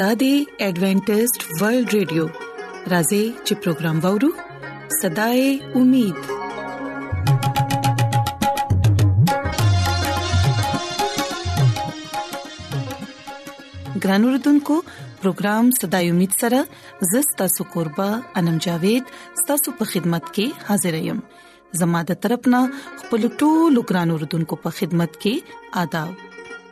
دا 0.00 0.08
دی 0.20 0.30
ایڈونٹسټ 0.64 1.44
ورلد 1.60 1.88
ریډیو 1.96 2.24
راځي 2.92 3.20
چې 3.46 3.52
پروگرام 3.66 3.96
وورو 4.04 4.30
صداي 5.00 5.44
امید 5.80 6.18
ګرانو 14.04 14.34
رتونکو 14.36 14.76
پروگرام 15.22 15.70
صداي 15.80 16.10
امید 16.16 16.38
سره 16.44 16.60
زستا 17.14 17.46
سو 17.56 17.68
قربا 17.76 18.08
انم 18.40 18.58
جاوید 18.68 19.14
ستاسو 19.42 19.76
په 19.80 19.90
خدمت 19.96 20.30
کې 20.30 20.68
حاضر 20.68 21.00
یم 21.06 21.24
زماده 21.84 22.20
ترپنه 22.26 22.62
خپل 23.00 23.28
ټولو 23.40 23.82
ګرانو 23.90 24.20
رتونکو 24.26 24.60
په 24.68 24.80
خدمت 24.80 25.20
کې 25.26 25.84
آداب 25.84 26.34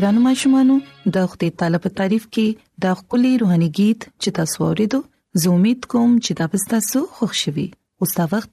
ګرانو 0.00 0.20
ماشومانو 0.26 0.74
د 1.14 1.16
وخت 1.24 1.42
طالب 1.62 1.84
تعریف 1.98 2.22
کې 2.36 2.46
د 2.84 3.00
خولي 3.00 3.32
روحاني 3.42 3.66
गीत 3.78 4.00
چې 4.22 4.28
تاسو 4.38 4.56
ورېدو 4.68 4.98
زه 5.42 5.48
امید 5.54 5.80
کوم 5.94 6.10
چې 6.24 6.32
دا 6.38 6.46
تاسو 6.72 6.98
خوشحالي 7.18 7.64
اوس 8.04 8.12
دا 8.20 8.24
وخت 8.32 8.52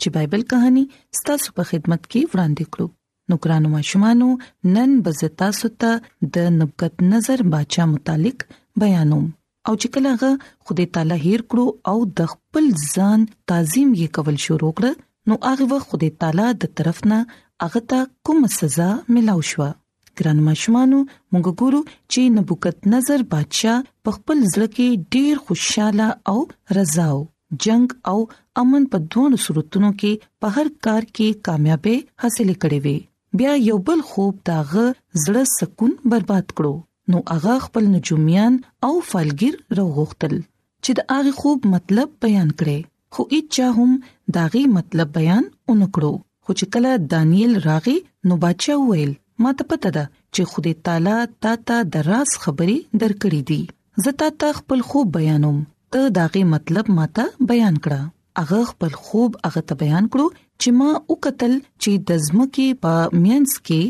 چې 0.00 0.06
بایبل 0.18 0.42
کہانی 0.54 0.82
ستاسو 1.18 1.48
په 1.60 1.66
خدمت 1.70 2.02
کې 2.10 2.20
وړاندې 2.30 2.64
کړو 2.72 2.86
نو 3.34 3.40
ګرانو 3.44 3.68
ماشومانو 3.76 4.28
نن 4.76 4.90
به 5.08 5.30
تاسو 5.46 5.66
ته 5.86 5.92
د 6.40 6.52
نبوت 6.58 6.94
نظر 7.14 7.38
باچا 7.56 7.84
متعلق 7.94 8.38
بیانوم 8.84 9.24
او 9.66 9.72
چې 9.80 9.88
کله 9.96 10.14
هغه 10.14 10.32
خدای 10.68 10.90
تعالی 10.94 11.20
هیر 11.26 11.40
کړو 11.48 11.94
او 11.94 12.06
د 12.22 12.32
خپل 12.36 12.64
ځان 12.94 13.28
تعظیم 13.52 13.88
یې 13.98 14.14
کول 14.20 14.36
شروع 14.50 14.72
کړ 14.78 15.32
نو 15.32 15.40
هغه 15.50 15.70
وخت 15.74 15.88
خدای 15.96 16.12
تعالی 16.22 16.48
د 16.62 16.74
طرفنا 16.80 17.22
هغه 17.66 17.88
ته 17.92 18.08
کوم 18.30 18.46
سزا 18.62 18.94
ملاو 19.18 19.46
شو 19.52 19.74
ګران 20.20 20.38
مشمانو 20.48 20.98
موږ 21.32 21.46
ګورو 21.62 21.80
چې 22.12 22.20
نبوکت 22.36 22.76
نظر 22.94 23.20
بادشاه 23.30 23.76
په 24.06 24.10
خپل 24.16 24.36
ځل 24.52 24.64
کې 24.76 24.88
ډیر 25.16 25.34
خوشاله 25.48 26.08
او 26.32 26.38
رضاو 26.78 27.18
جنگ 27.64 27.88
او 28.12 28.16
امن 28.62 28.82
په 28.94 29.08
دوه 29.16 29.36
صورتونو 29.44 29.90
کې 30.02 30.12
په 30.44 30.52
هر 30.56 30.66
کار 30.88 31.02
کې 31.16 31.38
کامیابی 31.48 31.96
حاصل 32.24 32.48
کړې 32.62 32.80
وي 32.84 32.98
بیا 33.42 33.52
یو 33.68 33.78
بل 33.88 34.00
خوب 34.12 34.34
داغه 34.50 34.84
زړه 35.22 35.44
سکون 35.56 35.92
برباد 36.14 36.46
کړو 36.56 36.74
نو 37.14 37.18
هغه 37.32 37.54
خپل 37.66 37.84
نجوميان 37.96 38.52
او 38.88 38.92
فالګر 39.12 39.52
روغختل 39.80 40.34
چې 40.84 40.90
د 40.96 41.00
هغه 41.14 41.32
خوب 41.42 41.58
مطلب 41.74 42.08
بیان 42.26 42.48
کړي 42.58 42.78
خو 43.16 43.22
اچا 43.36 43.66
هم 43.78 43.92
داغي 44.36 44.64
مطلب 44.78 45.08
بیان 45.20 45.44
اونکړو 45.68 46.12
خو 46.44 46.50
چې 46.58 46.72
کله 46.76 46.90
دانیل 47.14 47.52
راغی 47.68 47.96
نو 48.30 48.36
بچا 48.44 48.74
ویل 48.88 49.12
ما 49.42 49.50
ته 49.58 49.64
پته 49.70 49.90
ده 49.96 50.04
چې 50.36 50.40
خدای 50.50 50.74
تعالی 50.86 51.16
تا 51.46 51.52
ته 51.70 51.76
د 51.96 52.06
راز 52.10 52.30
خبرې 52.44 52.76
درکړې 53.02 53.42
دي 53.50 53.62
زه 54.06 54.10
تا 54.22 54.28
ته 54.42 54.48
خپل 54.60 54.80
خوب 54.92 55.06
بیانوم 55.16 55.58
ته 55.96 56.00
داغه 56.16 56.40
مطلب 56.54 56.86
ما 57.00 57.06
ته 57.18 57.24
بیان 57.50 57.76
کړه 57.84 58.00
هغه 58.46 58.60
خپل 58.70 58.92
خوب 59.04 59.30
هغه 59.48 59.62
ته 59.70 59.74
بیان 59.84 60.04
کړو 60.12 60.26
چې 60.60 60.68
ما 60.78 60.90
وکتل 61.14 61.54
چې 61.82 61.92
د 62.10 62.24
زمکه 62.26 62.66
په 62.86 62.92
مینس 63.28 63.52
کې 63.66 63.82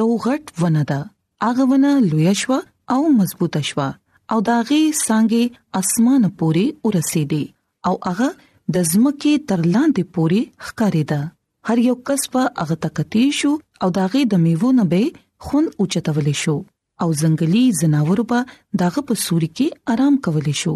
یو 0.00 0.08
غټ 0.28 0.44
ونه 0.64 0.82
ده 0.92 1.00
هغه 1.48 1.62
ونه 1.74 1.90
لوی 2.10 2.32
شو 2.44 2.58
او 2.96 3.00
مضبوطه 3.20 3.60
شو 3.72 3.84
او 4.30 4.38
داغه 4.50 4.80
سانګي 5.04 5.44
اسمان 5.84 6.22
پوري 6.42 6.66
ورسېدي 6.86 7.42
او 7.90 7.94
هغه 8.10 8.28
د 8.76 8.92
زمکه 8.92 9.32
تر 9.52 9.60
لاندې 9.74 10.02
پوري 10.18 10.42
ښکارېده 10.66 11.20
هر 11.68 11.78
یو 11.88 11.94
کس 12.08 12.22
په 12.34 12.40
هغه 12.62 12.76
تکتی 12.84 13.20
شو 13.42 13.50
او 13.86 13.88
داغه 13.98 14.22
د 14.32 14.40
میوو 14.46 14.70
نه 14.80 14.84
به 14.92 14.98
خون 15.44 15.64
اوچتول 15.84 16.26
شو 16.40 16.56
او 17.02 17.06
ځنګلي 17.22 17.64
زناور 17.80 18.18
په 18.32 18.38
داغه 18.82 19.02
په 19.10 19.14
سوري 19.26 19.48
کې 19.56 19.66
آرام 19.94 20.18
کول 20.26 20.48
شو 20.64 20.72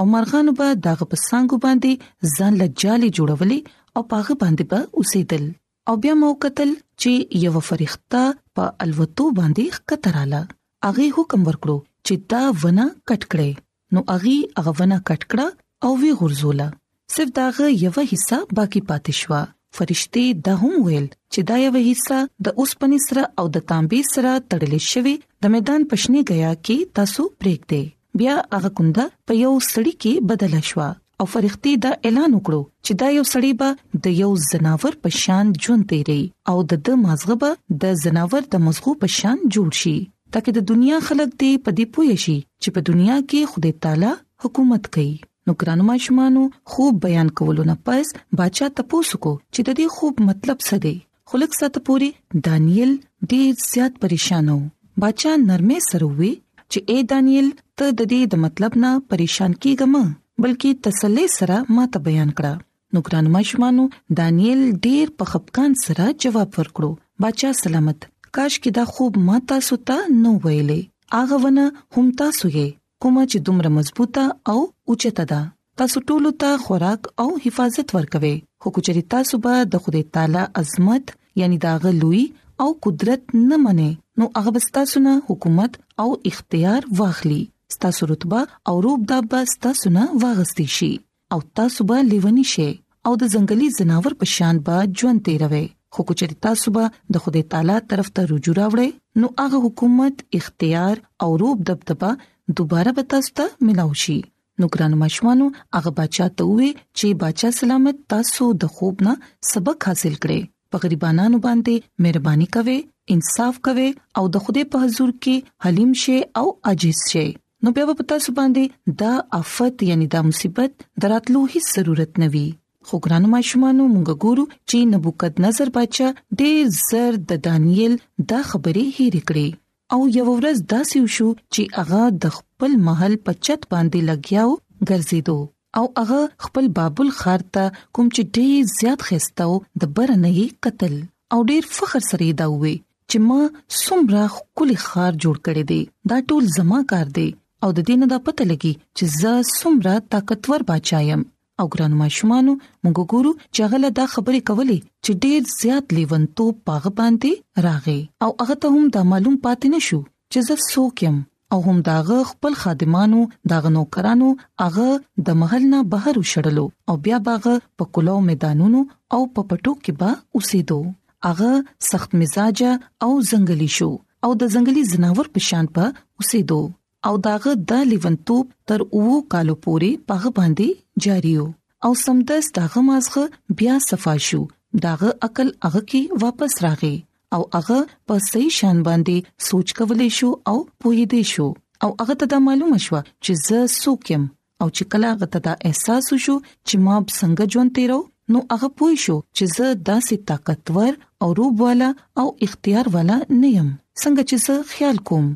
او 0.00 0.04
مرغان 0.12 0.48
په 0.62 0.68
داغه 0.86 1.08
په 1.10 1.18
سانګو 1.24 1.58
باندې 1.66 2.32
ځان 2.40 2.52
لجالي 2.62 3.08
جوړولې 3.18 3.58
او 3.94 4.00
پاغه 4.14 4.34
باندې 4.44 4.64
په 4.70 4.78
با 4.88 4.94
اوسېدل 4.98 5.44
او 5.92 5.98
بیا 6.06 6.14
مو 6.22 6.30
قتل 6.46 6.70
چې 7.00 7.12
یو 7.44 7.52
فرښتہ 7.68 8.24
په 8.60 8.72
الوتو 8.88 9.26
باندې 9.38 9.64
خطراله 9.86 10.40
اغه 10.88 11.08
حکم 11.20 11.40
ورکړو 11.48 11.78
چې 12.06 12.14
دا 12.32 12.42
ونه 12.64 12.86
کټ 13.08 13.22
کړې 13.30 13.50
نو 13.96 14.00
اغه 14.16 14.34
هغه 14.58 14.72
ونه 14.82 14.98
کټ 15.08 15.22
کړه 15.30 15.46
او 15.88 15.94
وی 16.02 16.10
غرزوله 16.20 16.68
صرف 17.14 17.34
داغه 17.44 17.66
یو 17.84 17.92
حصہ 18.14 18.38
باقی 18.60 18.84
پاتې 18.90 19.22
شو 19.22 19.44
فرشتي 19.78 20.24
دا 20.46 20.54
هم 20.62 20.74
ویل 20.86 21.06
چې 21.32 21.40
دا 21.50 21.56
یو 21.64 21.72
حصہ 21.90 22.18
د 22.48 22.60
اوسپنې 22.60 22.98
سره 23.08 23.22
او 23.38 23.44
د 23.56 23.64
تانبې 23.70 24.02
سره 24.14 24.32
تړلې 24.50 24.80
شوی 24.92 25.14
د 25.44 25.54
میدان 25.56 25.82
پښنی 25.90 26.20
غیا 26.30 26.52
کې 26.66 26.76
تاسو 27.00 27.22
پریک 27.44 27.60
دی 27.74 27.82
بیا 28.22 28.34
هغه 28.56 28.70
کنده 28.80 29.04
په 29.30 29.40
یو 29.44 29.52
سړی 29.70 29.92
کې 30.02 30.26
بدل 30.32 30.54
شو 30.72 30.82
او 31.22 31.24
فرښتې 31.32 31.72
دا 31.84 31.92
اعلان 32.06 32.30
وکړو 32.34 32.62
چې 32.86 32.92
دا 33.02 33.08
یو 33.18 33.24
سړی 33.32 33.52
به 33.60 33.68
د 34.06 34.16
یو 34.22 34.30
زناور 34.50 34.94
په 35.06 35.18
شان 35.22 35.44
ژوند 35.66 35.84
تیري 35.94 36.20
او 36.52 36.56
د 36.74 36.84
د 36.88 37.00
مازغه 37.04 37.36
به 37.44 37.50
د 37.84 38.00
زناور 38.04 38.42
د 38.54 38.66
مزغو 38.68 38.92
په 39.04 39.08
شان 39.18 39.36
جوړ 39.54 39.68
شي 39.82 39.96
ترکه 40.34 40.50
د 40.58 40.68
دنیا 40.74 40.98
خلک 41.10 41.30
دې 41.40 41.52
په 41.66 41.70
دې 41.78 41.86
پوه 41.96 42.16
شي 42.28 42.38
چې 42.62 42.68
په 42.78 42.90
دنیا 42.92 43.16
کې 43.24 43.54
خدای 43.54 43.74
تعالی 43.86 44.12
حکومت 44.44 44.86
کوي 44.96 45.12
نو 45.50 45.54
ګرانو 45.60 45.84
ماشومانو 45.90 46.42
خوب 46.72 46.98
بیان 47.04 47.30
کولو 47.38 47.62
نه 47.70 47.74
پس 47.86 48.12
بچا 48.40 48.66
تاسو 48.80 49.18
کو 49.24 49.32
چې 49.36 49.64
د 49.68 49.74
دې 49.78 49.86
خوب 49.94 50.20
مطلب 50.26 50.58
څه 50.66 50.82
دی 50.84 50.92
خلک 51.32 51.56
سات 51.60 51.78
پوری 51.88 52.10
دانیل 52.48 52.92
ډیر 53.32 53.48
زیات 53.64 53.98
پریشان 54.04 54.48
وو 54.54 54.60
بچا 55.06 55.32
نرمه 55.46 55.78
سره 55.88 56.10
وی 56.20 56.30
چې 56.62 56.94
اے 56.94 57.02
دانیل 57.14 57.50
ته 57.56 57.88
د 58.00 58.10
دې 58.12 58.30
د 58.34 58.42
مطلب 58.44 58.78
نه 58.86 58.92
پریشان 59.14 59.58
کیګم 59.60 60.40
بلکې 60.44 60.88
تسلی 60.88 61.26
سره 61.38 61.58
ماته 61.78 62.04
بیان 62.08 62.34
کړه 62.40 62.94
نو 62.96 63.04
ګران 63.08 63.32
مشمانو 63.38 63.88
دانیل 64.24 64.62
ډیر 64.88 65.14
په 65.22 65.32
خپکان 65.34 65.76
سره 65.86 66.08
جواب 66.26 66.60
ورکړو 66.60 67.26
بچا 67.26 67.52
سلامت 67.66 68.08
کاش 68.12 68.64
کې 68.64 68.80
دا 68.82 68.90
خوب 68.96 69.20
ما 69.30 69.40
تاسو 69.54 69.80
ته 69.90 70.10
نو 70.22 70.38
ویلې 70.42 71.24
اغه 71.24 71.46
ونه 71.46 71.66
هم 71.98 72.14
تاسو 72.24 72.44
یې 72.48 72.78
کوم 73.04 73.14
چې 73.20 73.44
دومره 73.48 73.68
مضبوطه 73.74 74.22
او 74.52 74.56
اوچته 74.90 75.24
ده 75.30 75.36
تاسو 75.80 76.00
ټول 76.06 76.24
ته 76.42 76.60
خوراک 76.68 77.02
او 77.24 77.28
حفاظت 77.42 77.88
ورکوي 77.96 78.32
خو 78.64 78.70
کچري 78.78 79.02
تاسو 79.14 79.38
به 79.46 79.58
د 79.74 79.82
خدای 79.84 80.04
تعالی 80.16 80.40
عظمت 80.62 81.12
یعنی 81.40 81.58
دا 81.64 81.74
غلوي 81.84 82.22
او 82.64 82.68
قدرت 82.86 83.34
نه 83.50 83.58
منئ 83.64 83.90
نو 84.22 84.28
هغه 84.46 84.62
تاسو 84.78 85.02
نه 85.04 85.12
حکومت 85.28 85.78
او 86.04 86.08
اختیار 86.30 86.88
واخلي 87.02 87.38
ستاسو 87.74 88.08
رتبه 88.12 88.40
او 88.72 88.80
روپ 88.86 89.04
دا 89.12 89.20
به 89.34 89.44
ستاسو 89.52 89.92
نه 89.98 90.04
واغستې 90.24 90.66
شي 90.78 90.90
او 91.36 91.38
تاسو 91.60 91.86
به 91.92 92.00
لیونی 92.10 92.46
شي 92.54 92.68
او 93.06 93.12
د 93.22 93.32
ځنګلي 93.34 93.68
زناور 93.78 94.18
په 94.24 94.30
شان 94.34 94.60
به 94.70 94.82
ژوند 95.02 95.24
تیروي 95.30 95.62
خو 95.94 96.06
کو 96.10 96.18
چې 96.20 96.42
تاسو 96.48 96.74
به 96.80 97.16
د 97.16 97.24
خدای 97.28 97.44
تعالی 97.54 97.78
طرف 97.94 98.10
ته 98.18 98.26
رجوع 98.34 98.58
راوړې 98.58 99.22
نو 99.22 99.32
هغه 99.44 99.62
حکومت 99.68 100.26
اختیار 100.42 101.04
او 101.26 101.30
روپ 101.46 101.64
دبدبه 101.72 102.12
دوباره 102.60 102.96
به 103.00 103.08
تاسو 103.16 103.34
ته 103.42 103.48
ملاوي 103.70 104.04
شي 104.06 104.20
نو 104.60 104.68
ګرانو 104.74 104.96
مشمانو 105.02 105.46
هغه 105.76 105.90
بچا 105.98 106.24
ته 106.38 106.46
وې 106.56 106.70
چې 106.98 107.18
بچا 107.24 107.50
سلامت 107.58 108.00
تاسو 108.12 108.48
د 108.64 108.72
خوب 108.78 109.04
نه 109.06 109.14
سبق 109.50 109.86
حاصل 109.90 110.16
کړي 110.24 110.40
په 110.74 110.82
غریبانو 110.82 111.40
باندې 111.46 112.06
مهرباني 112.06 112.48
کوي 112.56 112.78
انصاف 113.14 113.60
کوي 113.68 113.86
او 114.20 114.24
د 114.34 114.42
خوده 114.46 114.64
په 114.74 114.82
حضور 114.84 115.14
کې 115.14 115.54
حلیم 115.66 115.94
شي 116.02 116.18
او 116.42 116.46
عاجز 116.72 117.04
شي 117.14 117.24
نو 117.66 117.72
بیا 117.78 117.86
په 118.00 118.08
تاسو 118.12 118.34
باندې 118.40 118.98
د 119.04 119.18
آفت 119.38 119.86
یعنی 119.90 120.10
د 120.16 120.28
مصیبت 120.28 120.86
دراتلو 121.06 121.44
هیڅ 121.54 121.72
ضرورت 121.78 122.22
نه 122.24 122.30
وي 122.36 122.44
خو 122.90 123.00
ګرانو 123.06 123.32
مشمانو 123.32 123.88
موږ 123.94 124.28
ګورو 124.28 124.44
چې 124.52 124.92
نبوکد 124.92 125.42
نظر 125.48 125.72
بچا 125.80 126.12
ډېر 126.20 126.78
زر 126.84 127.18
د 127.34 127.42
دانیل 127.48 127.96
د 127.98 128.46
خبرې 128.52 128.86
هېر 128.98 129.28
کړې 129.32 129.66
او 129.94 130.00
یو 130.16 130.24
ورځ 130.38 130.56
داسې 130.74 130.96
وشو 131.04 131.28
چې 131.54 131.62
هغه 131.76 132.02
د 132.24 132.34
خپل 132.36 132.70
محل 132.88 133.14
په 133.28 133.32
چت 133.46 133.60
باندې 133.72 134.00
لګیاو 134.10 134.50
ګرځیدو 134.90 135.38
او 135.78 135.84
هغه 136.00 136.20
خپل 136.46 136.64
بابل 136.78 137.08
خار 137.20 137.40
ته 137.56 137.64
کوم 137.94 138.06
چې 138.14 138.22
ډېر 138.36 138.58
زیات 138.78 139.00
خستاو 139.08 139.54
د 139.84 139.92
برنې 139.96 140.46
قتل 140.66 140.94
او 141.32 141.38
ډېر 141.50 141.62
فخر 141.78 142.02
سره 142.10 142.26
دا 142.42 142.48
وې 142.60 142.76
چې 143.08 143.16
ما 143.28 143.42
څومره 143.82 144.22
کلی 144.60 144.78
خار 144.86 145.12
جوړ 145.22 145.36
کړی 145.50 145.64
دی 145.72 145.80
دا 146.14 146.18
ټول 146.32 146.42
زما 146.60 146.80
کار 146.94 147.06
دی 147.18 147.28
او 147.66 147.74
د 147.78 147.90
دینه 147.90 148.06
دا 148.14 148.18
پته 148.30 148.44
لګي 148.50 148.74
چې 148.96 149.04
زه 149.20 149.32
څومره 149.58 149.94
طاقتور 150.16 150.60
بچایم 150.72 151.20
او 151.60 151.66
ګران 151.72 151.94
ماشومانو 152.00 152.52
موږ 152.84 152.98
ګورو 153.12 153.30
چې 153.54 153.60
هغه 153.66 153.88
دا 153.98 154.04
خبرې 154.12 154.40
کولې 154.50 154.78
چې 155.04 155.10
ډېر 155.24 155.40
زیات 155.60 155.86
لیونتوب 155.96 156.54
پاغه 156.70 156.90
باندې 157.00 157.32
راغې 157.66 158.00
او 158.26 158.30
هغه 158.42 158.56
ته 158.62 158.74
هم 158.76 158.84
دا 158.94 159.02
معلوم 159.10 159.34
پاتې 159.46 159.66
نشو 159.76 159.98
چې 160.32 160.38
زه 160.48 160.54
څوک 160.70 161.04
يم 161.08 161.18
او 161.54 161.58
هم 161.66 161.76
داغه 161.90 162.18
خپل 162.30 162.56
خادمانو 162.62 163.20
داغه 163.54 163.72
نوکرانو 163.76 164.28
هغه 164.64 164.88
د 165.28 165.38
محل 165.42 165.66
نه 165.74 165.80
بهر 165.94 166.22
وشړلو 166.22 166.64
او 166.92 166.96
بیا 167.06 167.18
باغه 167.28 167.54
په 167.82 167.90
کلو 167.98 168.16
میدانونو 168.32 168.82
او 169.14 169.20
په 169.34 169.46
پټو 169.50 169.72
کې 169.86 170.02
با 170.02 170.10
اوسېدو 170.16 171.30
هغه 171.30 171.88
سخت 171.92 172.16
مزاج 172.24 172.64
او 173.04 173.10
زنګلی 173.32 173.70
شو 173.78 173.90
او 174.26 174.30
د 174.42 174.52
زنګلی 174.58 174.88
زناور 174.94 175.32
په 175.38 175.46
شان 175.52 175.74
په 175.78 175.94
اوسېدو 176.20 176.62
او 177.08 177.12
داغه 177.24 177.52
د 177.68 177.84
لیونتوب 177.90 178.48
تر 178.70 178.82
وو 178.86 179.18
کالو 179.34 179.54
پورې 179.64 180.00
پاغه 180.10 180.30
باندې 180.38 180.82
جاریو 181.04 181.44
او 181.84 181.90
سمدس 182.06 182.46
داغه 182.56 182.80
مازغه 182.88 183.24
بیا 183.58 183.74
صفا 183.88 184.14
شو 184.26 184.40
داغه 184.84 185.10
عقل 185.26 185.48
هغه 185.64 185.82
کې 185.90 186.02
واپس 186.22 186.54
راغی 186.64 186.96
او 187.36 187.40
هغه 187.56 187.78
په 188.10 188.14
صحیح 188.30 188.50
شان 188.58 188.78
باندې 188.88 189.16
سوچ 189.48 189.68
کولې 189.78 190.08
شو 190.18 190.30
او 190.50 190.56
پوهې 190.80 191.04
دې 191.12 191.22
شو 191.32 191.46
او 191.82 191.88
هغه 192.02 192.14
ته 192.22 192.36
معلومه 192.48 192.78
شو 192.86 192.98
چې 193.24 193.32
زه 193.46 193.58
سوکم 193.82 194.22
او 194.62 194.66
چې 194.76 194.82
کله 194.94 195.06
هغه 195.14 195.26
ته 195.34 195.52
احساس 195.70 196.04
وشو 196.14 196.36
چې 196.66 196.74
ما 196.86 196.96
څنګه 197.18 197.44
ژوند 197.54 197.70
تیرو 197.78 198.00
نو 198.34 198.38
هغه 198.54 198.68
پوه 198.80 198.92
شو 199.04 199.16
چې 199.36 199.44
زه 199.56 199.66
داسې 199.88 200.16
طاقتور 200.30 200.92
او 201.26 201.30
روب 201.38 201.54
والا 201.66 201.90
او 202.24 202.26
اختیار 202.48 202.86
والا 202.98 203.18
نه 203.40 203.48
يم 203.58 203.68
څنګه 204.00 204.24
چې 204.30 204.36
زه 204.46 204.54
خیال 204.74 204.98
کوم 205.12 205.26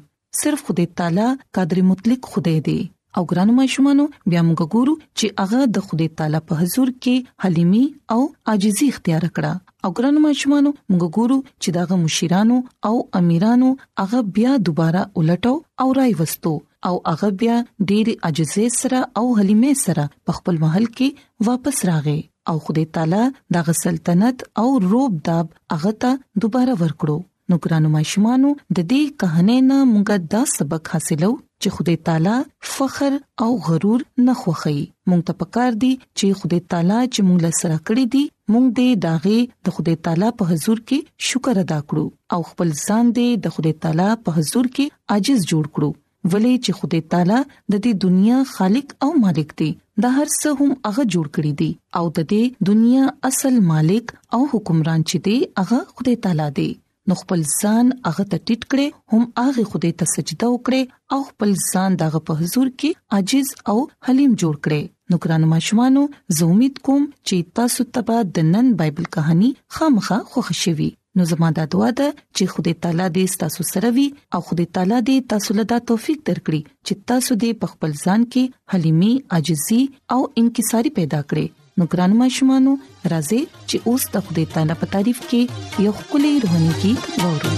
صرف 0.42 0.60
خدای 0.66 0.88
تعالی 1.00 1.28
قادر 1.58 1.78
مطلق 1.90 2.22
خدای 2.34 2.60
دی 2.68 2.80
او 3.18 3.24
ګرانو 3.30 3.52
مشمانو 3.56 4.04
بیا 4.32 4.40
موږ 4.46 4.70
ګورو 4.74 4.92
چې 5.00 5.28
هغه 5.40 5.66
د 5.74 5.82
خدای 5.90 6.06
تعالی 6.20 6.38
په 6.50 6.56
حضور 6.62 6.88
کې 6.94 7.34
حلیمي 7.44 7.82
او 8.14 8.20
عاجزي 8.52 8.88
اختیار 8.92 9.26
کړه 9.26 9.88
او 9.88 9.90
ګرانو 9.98 10.22
مشمانو 10.24 10.70
موږ 10.92 11.04
ګورو 11.20 11.36
چې 11.62 11.68
داغه 11.76 11.98
مشیرانو 12.06 12.56
او 12.90 12.94
امیرانو 13.20 13.68
هغه 14.02 14.22
بیا 14.38 14.54
دوباره 14.68 15.04
الټو 15.20 15.54
او 15.84 15.88
راي 16.00 16.16
وستو 16.22 16.54
او 16.90 16.94
هغه 17.10 17.30
بیا 17.42 17.58
ډېر 17.58 18.24
عاجزي 18.30 18.66
سره 18.80 19.04
او 19.22 19.24
حلیمه 19.42 19.72
سره 19.84 20.08
په 20.30 20.38
خپل 20.40 20.60
محل 20.66 20.88
کې 20.88 21.50
واپس 21.50 21.84
راغې 21.90 22.30
او 22.52 22.56
خدای 22.66 22.84
تعالی 22.98 23.22
دغه 23.58 23.76
سلطنت 23.82 24.46
او 24.64 24.66
روب 24.88 25.20
داب 25.30 25.54
هغه 25.76 25.94
ته 26.06 26.16
دوباره 26.46 26.78
ورکړو 26.82 27.18
نو 27.52 27.56
ګرانو 27.64 27.94
مشمانو 27.96 28.50
د 28.58 28.78
دې 28.82 29.18
کہانی 29.24 29.60
نه 29.72 29.80
موږ 29.94 30.30
دا 30.36 30.44
سبق 30.58 30.90
حاصلو 30.94 31.32
چې 31.64 31.74
خدای 31.76 31.98
تعالی 32.06 32.38
فخر 32.74 33.12
او 33.46 33.50
غرور 33.68 34.00
نه 34.26 34.34
خوخي 34.42 34.76
مونږ 35.08 35.20
ته 35.30 35.42
پکار 35.42 35.72
دي 35.84 35.92
چې 36.18 36.26
خدای 36.42 36.60
تعالی 36.74 36.98
چې 37.14 37.20
مونږ 37.28 37.40
له 37.46 37.52
سره 37.60 37.76
کړی 37.86 38.04
دي 38.14 38.24
مونږ 38.52 38.66
دې 38.78 38.90
داغه 39.06 39.38
د 39.68 39.76
خدای 39.78 39.96
تعالی 40.08 40.28
په 40.40 40.44
حضور 40.52 40.78
کې 40.88 40.98
شکر 41.32 41.56
ادا 41.64 41.80
کړو 41.88 42.06
او 42.36 42.40
خپل 42.52 42.68
ځان 42.86 43.04
دې 43.18 43.28
د 43.48 43.56
خدای 43.56 43.74
تعالی 43.86 44.08
په 44.28 44.38
حضور 44.38 44.66
کې 44.74 44.86
عاجز 45.10 45.38
جوړ 45.50 45.64
کړو 45.78 45.90
ولې 46.32 46.54
چې 46.64 46.70
خدای 46.80 47.02
تعالی 47.16 47.40
د 47.72 47.74
دې 47.84 47.92
دنیا 48.06 48.38
خالق 48.54 48.88
او 49.06 49.10
مالک 49.24 49.48
دی 49.62 49.70
دا 50.04 50.08
هر 50.18 50.28
څه 50.40 50.48
هم 50.60 50.70
هغه 50.86 51.02
جوړ 51.12 51.26
کړی 51.34 51.52
دی 51.60 51.70
او 52.00 52.04
د 52.16 52.30
دې 52.30 52.44
دنیا 52.70 53.04
اصل 53.32 53.54
مالک 53.74 54.06
او 54.38 54.46
حکمران 54.54 55.00
چې 55.08 55.18
دی 55.26 55.36
هغه 55.64 55.78
خدای 56.00 56.16
تعالی 56.26 56.48
دی 56.58 56.70
نو 57.08 57.14
خپل 57.20 57.40
ځان 57.60 57.86
هغه 58.08 58.24
ته 58.32 58.36
ټټ 58.46 58.62
کړي 58.70 58.86
هم 59.14 59.22
هغه 59.46 59.62
خوده 59.70 59.90
ته 60.02 60.10
سجده 60.14 60.46
وکړي 60.50 60.82
او 61.16 61.20
خپل 61.30 61.50
ځان 61.72 61.90
دغه 62.02 62.18
په 62.28 62.32
حضور 62.40 62.68
کې 62.78 62.90
عاجز 63.16 63.48
او 63.72 63.78
حلیم 64.08 64.32
جوړ 64.42 64.54
کړي 64.66 64.82
نو 65.12 65.20
ګرانو 65.24 65.46
ماشومانو 65.54 66.02
زه 66.38 66.44
امید 66.52 66.76
کوم 66.88 67.02
چې 67.26 67.36
تاسو 67.60 67.80
ته 67.96 68.00
به 68.10 68.18
د 68.38 68.48
نن 68.52 68.66
بایبل 68.78 69.06
کہانی 69.16 69.50
خامخا 69.78 70.18
خوښ 70.34 70.48
شي 70.62 70.90
نو 71.18 71.22
زموږ 71.30 71.52
د 71.58 71.62
دعا 71.72 71.88
ده 71.98 72.08
چې 72.36 72.44
خدای 72.52 72.74
تعالی 72.86 73.04
دې 73.16 73.26
تاسو 73.42 73.62
سره 73.72 73.88
وي 73.98 74.06
او 74.38 74.40
خدای 74.46 74.66
تعالی 74.78 74.96
دې 75.08 75.18
تاسو 75.34 75.48
له 75.58 75.64
دا 75.74 75.78
توفیق 75.90 76.18
درکړي 76.28 76.60
چې 76.86 76.94
تاسو 77.12 77.32
دې 77.42 77.52
په 77.64 77.74
خپل 77.74 77.90
ځان 78.04 78.20
کې 78.32 78.44
حلیمي 78.74 79.12
عاجزي 79.38 79.82
او 80.14 80.18
انکساری 80.42 80.90
پیدا 80.98 81.20
کړئ 81.30 81.46
نو 81.80 81.84
ګران 81.92 82.12
مشمانو 82.20 82.72
راځي 83.12 83.38
چې 83.68 83.76
اوس 83.90 84.02
د 84.14 84.16
خدای 84.26 84.44
تعالی 84.52 84.74
په 84.80 84.86
تعریف 84.94 85.18
کې 85.30 85.86
یو 85.86 85.92
خولي 86.00 86.28
روحاني 86.42 86.72
गीत 86.82 87.02
وورو 87.22 87.54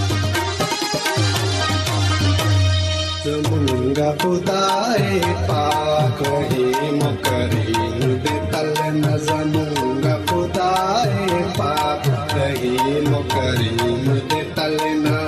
زمونږه 3.25 4.07
خدای 4.21 5.05
پاک 5.49 6.19
هي 6.49 6.67
مکرین 7.01 8.03
دې 8.23 8.37
تل 8.55 8.69
نه 9.03 9.15
زمونږه 9.27 10.15
خدای 10.31 11.13
پاک 11.59 12.05
هي 12.35 12.75
مکرین 13.13 14.05
دې 14.29 14.43
تل 14.61 14.77
نه 15.05 15.21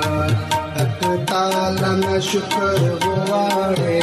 حق 0.78 1.00
تعالی 1.34 1.90
نا 2.02 2.16
شکر 2.30 2.80
گواڑے 3.04 4.00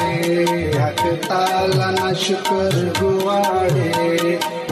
حق 0.81 1.01
تعالی 1.29 1.89
نا 1.97 2.09
شکر 2.25 2.73
گواڑے 2.99 3.91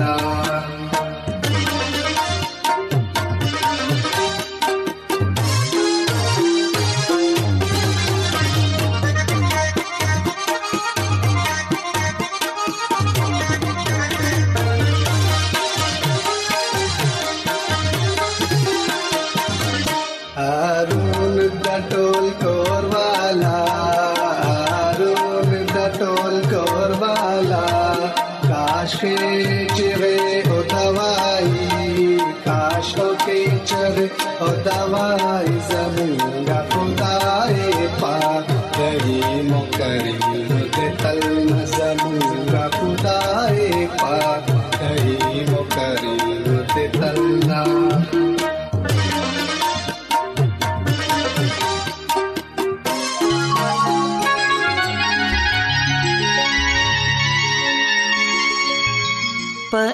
Allah 0.00 0.99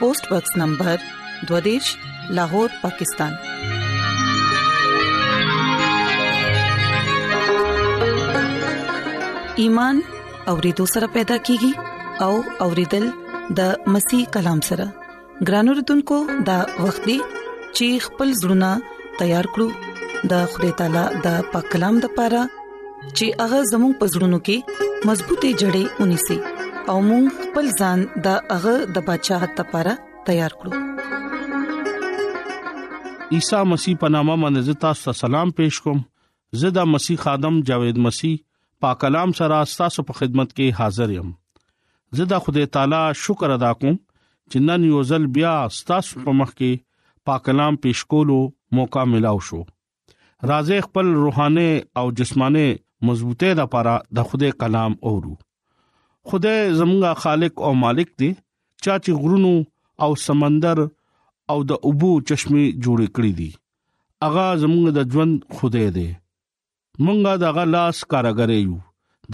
پوسټ 0.00 0.24
باکس 0.30 0.56
نمبر 0.56 0.96
12 1.50 1.86
لاهور 2.38 2.68
پاکستان 2.80 3.32
ایمان 9.62 10.00
اورېدو 10.52 10.86
سره 10.94 11.08
پیدا 11.16 11.36
کیږي 11.48 11.70
او 12.26 12.32
اورېدل 12.66 13.08
د 13.60 13.88
مسیح 13.96 14.22
کلام 14.36 14.60
سره 14.68 14.86
ګرانو 15.50 15.74
رتونکو 15.80 16.18
د 16.50 16.84
وختي 16.86 17.16
چیخ 17.76 18.08
پل 18.18 18.34
زړونه 18.42 18.72
تیار 19.24 19.48
کړو 19.56 20.28
د 20.34 20.44
خوري 20.52 20.70
تعالی 20.82 21.04
د 21.26 21.42
پاک 21.56 21.70
کلام 21.74 21.98
د 22.06 22.14
پاره 22.20 22.44
چې 22.60 23.42
هغه 23.42 23.60
زموږ 23.72 24.00
پزړونو 24.04 24.40
کې 24.50 25.10
مضبوطې 25.10 25.52
جړې 25.64 26.02
ونی 26.04 26.18
سي 26.28 26.38
او 26.92 26.96
موږ 27.08 27.24
خپل 27.46 27.66
ځان 27.84 27.98
د 28.24 28.28
هغه 28.52 28.74
د 28.96 28.98
بچاغت 29.08 29.52
لپاره 29.60 29.92
تیار 30.26 30.52
کړو 30.60 30.70
عیسی 33.38 33.58
مسیح 33.72 33.94
په 34.04 34.12
نامه 34.14 34.36
باندې 34.44 34.78
تاسو 34.84 35.04
ته 35.08 35.12
سلام 35.22 35.48
پېښ 35.58 35.82
کوم 35.88 35.98
زه 36.62 36.68
د 36.78 36.86
مسیح 36.92 37.18
خادم 37.24 37.58
جاوید 37.70 38.00
مسیح 38.06 38.36
پاک 38.84 39.00
کلام 39.04 39.34
سره 39.40 39.58
تاسو 39.80 40.04
په 40.10 40.16
خدمت 40.20 40.48
کې 40.54 40.78
حاضر 40.80 41.12
یم 41.16 41.28
زه 42.20 42.26
د 42.32 42.40
خدای 42.46 42.70
تعالی 42.76 43.00
شکر 43.24 43.54
ادا 43.58 43.72
کوم 43.82 43.96
چې 44.50 44.64
نن 44.68 44.86
یو 44.92 45.02
ځل 45.10 45.26
بیا 45.40 45.50
تاسو 45.92 46.22
په 46.28 46.34
مخ 46.40 46.54
کې 46.54 46.82
پاک 47.32 47.44
کلام 47.50 47.78
پېښ 47.82 48.08
کولو 48.14 48.38
موقع 48.80 49.02
ملو 49.16 49.34
شو 49.50 49.60
راځي 49.64 50.80
خپل 50.88 51.12
روحاني 51.26 51.66
او 52.04 52.06
جسماني 52.22 52.64
مضبوطه 53.10 53.52
لپاره 53.62 53.98
د 54.20 54.26
خدای 54.32 54.50
کلام 54.64 54.98
اورو 55.12 55.34
خدای 56.30 56.62
زمونږ 56.78 57.04
خالق 57.22 57.54
او 57.66 57.72
مالک 57.82 58.08
دی 58.20 58.28
چا 58.82 58.94
چې 59.04 59.10
غرونو 59.20 59.52
او 60.04 60.10
سمندر 60.26 60.78
او 61.52 61.56
د 61.70 61.86
اوبو 61.88 62.10
چشمه 62.30 62.64
جوړې 62.84 63.08
کړې 63.16 63.32
دي 63.38 63.48
اغا 64.26 64.46
زمونږ 64.62 64.86
د 64.96 65.00
ژوند 65.12 65.34
خدای 65.58 65.86
دی 65.96 66.08
مونږه 67.04 67.32
دغه 67.44 67.64
لاس 67.76 67.96
کارګرې 68.12 68.58
یو 68.68 68.76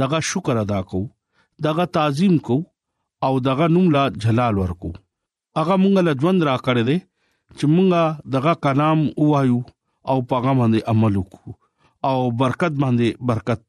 دغه 0.02 0.20
شکر 0.30 0.60
ادا 0.64 0.80
کو 0.94 1.00
دغه 1.66 1.88
تعظیم 1.98 2.38
کو 2.48 2.58
او 3.28 3.32
دغه 3.48 3.68
نوم 3.76 3.90
لا 3.96 4.04
جلال 4.26 4.54
ورکو 4.64 4.92
اغه 5.62 5.76
مونږه 5.84 6.02
له 6.08 6.14
ژوند 6.24 6.48
را 6.50 6.56
کړې 6.66 6.82
دي 6.88 6.98
چې 7.58 7.66
مونږه 7.76 8.34
دغه 8.34 8.52
کلام 8.66 9.06
وایو 9.32 9.58
او 10.12 10.16
پیغام 10.34 10.56
باندې 10.62 10.92
عمل 10.94 11.14
وکړو 11.20 11.60
او 12.08 12.16
برکت 12.44 12.80
باندې 12.82 13.24
برکت 13.30 13.62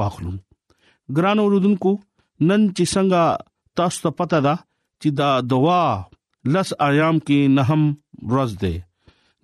واخلو 0.00 0.36
ګران 1.20 1.38
اوردونکو 1.44 2.00
نن 2.48 2.62
چې 2.76 2.84
څنګه 2.94 3.22
تاسو 3.80 3.98
ته 4.04 4.10
پته 4.20 4.38
ده 4.46 4.54
چې 5.00 5.08
دا 5.20 5.28
دوا 5.50 5.82
لس 6.54 6.68
ایام 6.86 7.16
کې 7.26 7.38
نه 7.58 7.62
هم 7.68 7.82
ورځ 8.30 8.52
ده 8.62 8.72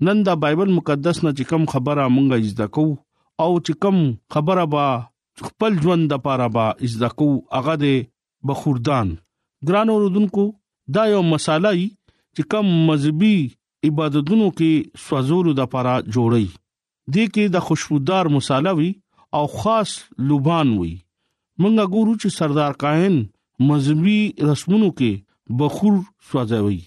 نن 0.08 0.18
دا 0.28 0.34
بایبل 0.46 0.70
مقدس 0.78 1.16
نه 1.26 1.30
چې 1.36 1.44
کوم 1.50 1.64
خبره 1.74 2.04
مونږه 2.14 2.36
اجازه 2.40 2.66
کو 2.78 2.84
او 3.42 3.50
چې 3.66 3.72
کوم 3.86 3.98
خبره 4.36 4.64
با 4.74 4.86
خپل 5.46 5.72
ژوند 5.86 6.04
د 6.12 6.24
پاره 6.26 6.48
با 6.58 6.66
اجازه 6.84 7.08
کو 7.22 7.28
هغه 7.58 7.74
د 7.84 7.98
بخوردان 8.50 9.08
ګران 9.70 9.88
اوردونکو 9.94 10.44
دا 10.96 11.02
یو 11.14 11.22
مسالای 11.32 11.82
چې 12.34 12.42
کوم 12.54 12.68
مذهبي 12.90 13.34
عبادتونو 13.88 14.46
کې 14.58 14.72
سوزولو 15.08 15.52
د 15.62 15.74
پاره 15.74 15.94
جوړي 16.14 16.46
دي 17.12 17.24
کې 17.34 17.44
د 17.56 17.68
خوشبودار 17.68 18.32
مصالوي 18.38 18.90
او 19.38 19.44
خاص 19.58 19.94
لوبان 20.30 20.72
وي 20.80 20.94
مونږه 21.62 21.84
ګورو 21.94 22.12
چې 22.22 22.28
سردار 22.40 22.72
کاهن 22.82 23.14
مذهبي 23.68 24.20
رسمونو 24.50 24.90
کې 24.98 25.12
بخور 25.62 25.94
سوځوي 26.32 26.80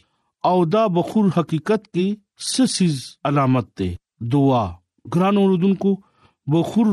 او 0.50 0.58
دا 0.76 0.84
بخور 0.98 1.26
حقیقت 1.38 1.84
کې 1.94 2.08
سسیز 2.52 2.96
علامت 3.30 3.70
ده 3.82 3.90
دعا 4.36 4.62
ګران 5.16 5.36
اوردونکو 5.42 5.92
بخور 6.56 6.90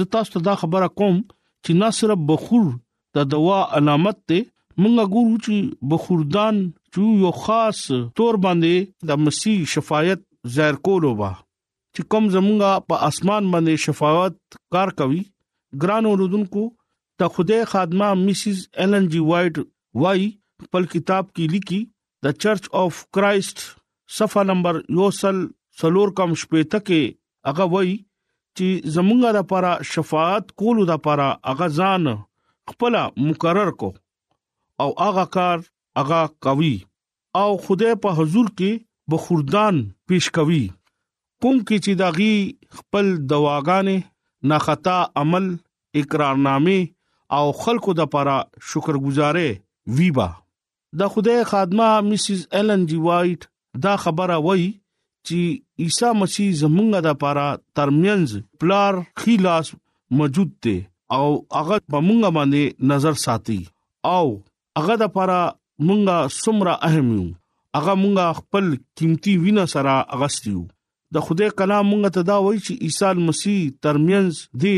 زه 0.00 0.12
تاسو 0.16 0.34
ته 0.38 0.46
دا 0.50 0.58
خبره 0.64 0.92
کوم 1.02 1.22
چې 1.26 1.82
نه 1.84 1.94
صرف 2.02 2.26
بخور 2.34 2.70
د 3.18 3.30
دوا 3.32 3.60
علامت 3.76 4.18
ته 4.32 4.40
مونږه 4.80 5.04
ګورو 5.14 5.36
چې 5.44 5.54
بخوردان 5.92 6.56
چې 6.96 7.00
یو 7.22 7.30
خاص 7.46 7.78
تور 8.20 8.34
باندې 8.44 8.74
د 9.10 9.24
مسیح 9.26 9.58
شفاعت 9.72 10.20
زیر 10.56 10.74
کولو 10.88 11.10
با 11.22 11.30
چې 11.94 12.00
کوم 12.14 12.24
زمونږه 12.34 12.72
په 12.92 12.96
اسمان 13.08 13.44
باندې 13.54 13.74
شفاعت 13.86 14.34
کار 14.76 14.88
کوي 15.02 15.22
ګران 15.84 16.04
اوردونکو 16.12 16.64
ته 17.22 17.32
خوده 17.38 17.58
خادمه 17.72 18.08
میسز 18.24 18.58
ایلن 18.84 19.04
جی 19.16 19.20
وایټ 19.30 19.54
وای 20.04 20.22
خپل 20.66 20.84
کتاب 20.94 21.24
کې 21.34 21.44
لیکي 21.56 21.80
د 22.26 22.38
چرچ 22.44 22.64
اف 22.84 23.02
کرایست 23.18 23.58
صفه 24.20 24.42
نمبر 24.52 24.74
یوسل 25.00 25.36
سلور 25.82 26.08
کم 26.20 26.30
شپې 26.44 26.62
تکې 26.72 27.02
هغه 27.52 27.66
وای 27.76 27.90
چې 27.98 28.96
زمونږه 28.96 29.30
د 29.34 29.38
لپاره 29.42 29.72
شفاعت 29.94 30.44
کولو 30.62 30.82
د 30.90 31.00
لپاره 31.00 31.28
هغه 31.52 31.66
ځان 31.82 32.02
خپل 32.70 32.94
مقرر 33.28 33.70
کو 33.82 33.90
او 34.82 34.88
هغه 35.02 35.24
کار 35.36 35.58
هغه 35.98 36.18
کوي 36.46 36.76
او 37.40 37.48
خدای 37.64 37.94
په 38.04 38.08
حضور 38.18 38.48
کې 38.58 38.72
بخوردان 39.14 39.76
پیش 40.10 40.26
کوي 40.36 40.60
کوم 41.44 41.56
کې 41.66 41.76
چې 41.84 41.92
داغي 42.02 42.34
خپل 42.78 43.06
دواګانې 43.30 43.98
ناخطا 44.52 44.98
عمل 45.22 45.46
اقرارنامه 46.00 46.80
او 47.38 47.44
خلکو 47.64 47.90
د 47.98 48.08
لپاره 48.08 48.36
شکرګزارې 48.68 49.50
ویبا 49.98 50.28
د 51.02 51.12
خدای 51.16 51.40
خادمه 51.54 51.90
مسز 52.12 52.40
ایلن 52.60 52.80
جی 52.92 52.98
وایټ 53.06 53.40
دا 53.88 53.94
خبره 54.04 54.36
وای 54.46 54.64
چې 55.26 55.40
عیسی 55.86 56.10
مسیح 56.22 56.48
زمونږه 56.62 57.00
د 57.08 57.18
لپاره 57.18 57.46
ترمنځ 57.76 58.28
پلار 58.64 58.92
خلاص 59.24 59.66
موجود 60.20 60.50
دی 60.66 60.78
او 61.16 61.22
هغه 61.58 61.76
په 61.92 61.98
مونږ 62.06 62.20
باندې 62.36 62.62
نظر 62.92 63.14
ساتي 63.26 63.60
او 64.16 64.26
هغه 64.78 64.94
د 65.02 65.12
پاره 65.16 65.40
مونږه 65.86 66.16
سمره 66.42 66.74
اهم 66.88 67.08
یو 67.16 67.26
هغه 67.76 67.92
مونږه 68.02 68.26
خپل 68.40 68.64
قیمتي 68.98 69.32
وینا 69.44 69.64
سره 69.74 69.94
اغستیو 70.16 70.60
د 71.14 71.26
خدای 71.26 71.50
کلام 71.60 71.84
مونږ 71.90 72.02
ته 72.16 72.22
دا 72.30 72.36
وایي 72.44 72.60
چې 72.66 72.74
عیسی 72.84 73.12
مسیح 73.28 73.58
ترمنز 73.84 74.34
دی 74.62 74.76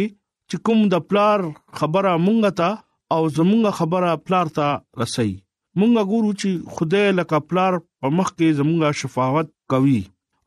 چې 0.51 0.57
کوم 0.68 0.81
د 0.95 1.05
پلار 1.11 1.40
خبره 1.81 2.12
مونږ 2.27 2.40
ته 2.59 2.71
او 3.14 3.21
زمونږه 3.38 3.71
خبره 3.81 4.11
پلار 4.27 4.47
ته 4.59 4.66
رسي 5.03 5.31
مونږه 5.79 6.03
ګورو 6.12 6.31
چې 6.40 6.51
خدای 6.77 7.07
لکه 7.18 7.37
پلار 7.51 7.79
په 8.01 8.07
مخ 8.16 8.29
کې 8.38 8.59
زمونږه 8.61 8.90
شفاعت 9.01 9.53
کوي 9.75 10.01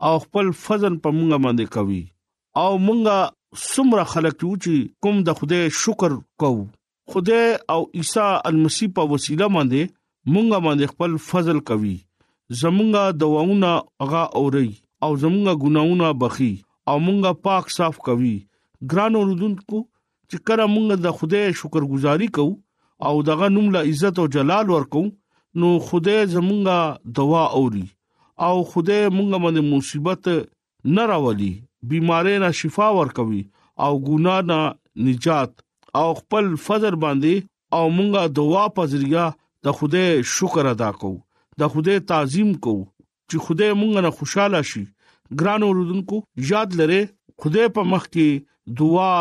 او 0.07 0.13
خپل 0.25 0.51
فضل 0.65 0.93
په 1.03 1.09
مونږه 1.17 1.39
باندې 1.45 1.65
کوي 1.77 2.03
او 2.61 2.69
مونږه 2.87 3.17
څومره 3.71 4.03
خلک 4.13 4.35
یو 4.45 4.53
چې 4.63 4.87
کوم 5.05 5.19
د 5.27 5.35
خدای 5.41 5.61
شکر 5.81 6.15
کوو 6.43 6.63
خدای 7.13 7.45
او 7.73 7.79
عیسی 7.99 8.25
المسیح 8.49 8.91
په 8.99 9.11
وسیله 9.13 9.47
باندې 9.55 9.93
مونږه 10.33 10.63
باندې 10.65 10.93
خپل 10.93 11.17
فضل 11.27 11.59
کوي 11.71 11.95
زمونږه 12.61 13.17
دواونه 13.23 13.71
هغه 14.03 14.23
اوري 14.41 14.69
او 15.05 15.11
زمونږه 15.23 15.61
ګناونه 15.65 16.11
بخي 16.25 16.51
او 16.93 16.97
مونږه 17.05 17.43
پاک 17.49 17.71
صاف 17.77 18.01
کوي 18.07 18.33
ګران 18.93 19.19
اوردونکو 19.19 19.83
چې 20.31 20.45
کله 20.49 20.67
مونږه 20.71 21.05
د 21.05 21.17
خدای 21.19 21.45
شکرګزاري 21.61 22.29
کوو 22.39 22.55
او 23.07 23.13
دغه 23.31 23.49
نوم 23.55 23.71
له 23.77 23.85
عزت 23.91 24.19
او 24.23 24.25
جلال 24.37 24.69
ورکو 24.75 25.03
نو 25.63 25.69
خدای 25.89 26.19
زمونږه 26.33 27.15
دوا 27.21 27.45
اوري 27.59 27.85
او 28.49 28.53
خدای 28.75 29.01
مونږه 29.17 29.45
باندې 29.45 29.71
مصیبت 29.75 30.29
نه 30.97 31.05
راولي 31.13 31.51
بيمارۍ 31.89 32.37
نه 32.43 32.49
شفا 32.61 32.85
ورکوي 32.99 33.41
او 33.87 33.93
ګناه 34.07 34.41
نه 34.49 34.59
نجات 35.07 35.53
او 36.01 36.07
خپل 36.21 36.47
فزر 36.67 36.95
باندې 37.05 37.77
او 37.77 37.83
مونږه 37.97 38.33
دعا 38.39 38.63
په 38.79 38.91
ذریعہ 38.93 39.25
د 39.67 39.77
خوده 39.77 40.03
شکر 40.37 40.69
ادا 40.71 40.89
کوو 41.03 41.61
د 41.63 41.71
خوده 41.75 41.99
تعظیم 42.13 42.51
کوو 42.67 42.85
چې 43.29 43.45
خوده 43.47 43.69
مونږ 43.81 44.05
نه 44.05 44.11
خوشاله 44.19 44.61
شي 44.71 44.83
ګران 45.43 45.67
اوردونکو 45.67 46.21
یاد 46.51 46.75
لره 46.81 47.01
خوده 47.43 47.69
په 47.77 47.89
مخ 47.93 48.09
کې 48.09 48.81
دعا 48.81 49.13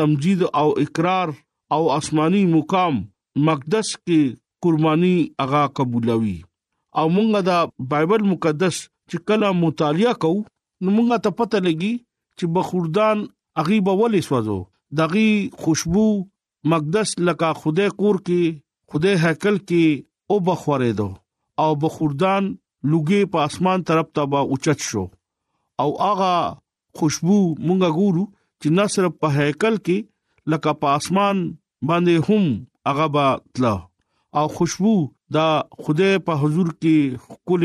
تمجید 0.00 0.46
او 0.62 0.68
اقرار 0.84 1.34
او 1.76 1.80
آسماني 1.96 2.44
مقام 2.54 3.02
مقدس 3.48 3.90
کې 3.98 4.40
قرباني 4.66 5.14
اغا 5.46 5.60
قبولوي 5.80 6.36
او 7.02 7.06
مونږه 7.18 7.46
دا 7.50 7.60
بایبل 7.94 8.26
مقدس 8.34 8.80
چې 8.88 9.30
کله 9.30 9.52
مطالعه 9.62 10.16
کوو 10.24 10.42
نو 10.84 10.90
مونږه 10.94 11.16
ته 11.24 11.30
پته 11.40 11.58
لګي 11.66 11.92
چې 12.38 12.44
بخوردان 12.58 13.18
اغي 13.62 13.78
به 13.88 13.92
ولې 14.00 14.20
سوځو 14.28 14.58
دغه 15.00 15.26
خوشبو 15.62 16.06
مقدس 16.72 17.08
لکه 17.28 17.48
خوده 17.60 17.86
کور 18.00 18.16
کې 18.26 18.42
خوده 18.88 19.12
هکل 19.24 19.56
کې 19.70 19.84
او 20.30 20.36
بخورې 20.48 20.90
دو 21.00 21.08
او 21.64 21.70
بخوردان 21.84 22.44
لوګي 22.94 23.22
په 23.34 23.38
اسمان 23.50 23.78
طرف 23.90 24.06
ته 24.18 24.22
با 24.34 24.40
اوچت 24.54 24.80
شو 24.88 25.04
او 25.84 25.88
اغه 26.10 26.34
خوشبو 26.96 27.38
مونږه 27.66 27.90
ګورو 28.00 28.24
چې 28.60 28.68
نه 28.78 28.84
صرف 28.96 29.12
په 29.24 29.28
هکل 29.38 29.74
کې 29.86 29.98
لکه 30.54 30.70
په 30.82 30.86
اسمان 31.02 31.44
باندې 31.90 32.28
هم 32.28 32.44
اغه 32.94 33.06
با 33.18 33.26
تلا 33.54 33.72
او 34.40 34.44
خوشبو 34.58 34.94
دا 35.36 35.46
خوده 35.82 36.10
په 36.28 36.40
حضور 36.44 36.68
کې 36.74 37.26
خپل 37.32 37.62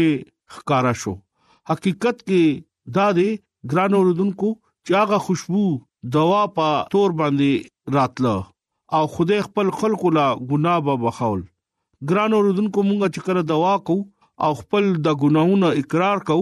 خکارا 0.56 0.94
شو 1.04 1.14
حقیقت 1.72 2.18
کې 2.30 2.42
دا 2.96 3.06
دې 3.18 3.30
ګران 3.72 3.92
اوردونکو 3.98 4.50
چې 4.86 4.92
هغه 5.00 5.18
خوشبو 5.26 5.64
دوا 6.16 6.42
په 6.58 6.68
تور 6.94 7.10
باندې 7.22 7.52
راتله 7.98 8.36
او 9.00 9.04
خدای 9.16 9.40
خپل 9.48 9.68
خلکو 9.80 10.10
لا 10.18 10.28
ګناه 10.52 10.80
به 10.86 10.96
بخول 11.06 11.42
ګران 12.12 12.32
اوردونکو 12.38 12.80
مونږه 12.90 13.08
چې 13.14 13.22
کړه 13.26 13.42
دوا 13.52 13.74
کو 13.90 13.98
او 14.46 14.52
خپل 14.62 14.86
د 15.08 15.20
ګناونو 15.26 15.72
اقرار 15.82 16.18
کو 16.30 16.38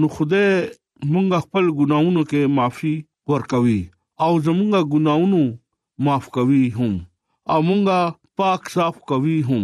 نو 0.00 0.12
خدای 0.16 0.50
مونږ 1.12 1.28
خپل 1.46 1.64
ګناونو 1.80 2.24
کې 2.30 2.52
معافي 2.58 2.94
ورکوي 3.34 3.80
او 4.26 4.32
زمونږ 4.46 4.94
ګناونو 4.94 5.42
معاف 6.06 6.26
کوي 6.38 6.64
هم 6.78 6.92
او 7.52 7.58
مونږه 7.68 8.00
پاک 8.40 8.62
صاف 8.76 8.96
کوي 9.12 9.36
هم 9.50 9.62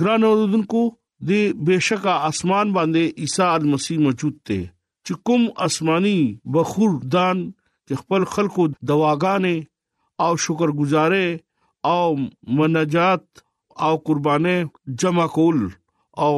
ګران 0.00 0.22
اوردونکو 0.30 0.82
د 1.28 1.58
بشکا 1.66 2.14
اسمان 2.30 2.72
باندې 2.78 3.26
عیسی 3.26 3.68
مسیح 3.74 4.02
موجود 4.06 4.38
ته 4.48 4.60
چې 5.06 5.14
کوم 5.28 5.42
آسماني 5.64 6.18
بخور 6.54 6.92
دان 7.14 7.38
چې 7.88 7.94
خپل 8.00 8.22
خلکو 8.36 8.62
دواګانې 8.88 9.56
او 10.24 10.32
شکرګزارې 10.44 11.28
او 11.92 12.06
منجات 12.60 13.24
او 13.88 13.92
قربانې 14.08 14.56
جمع 15.02 15.26
کول 15.36 15.58
او 16.26 16.34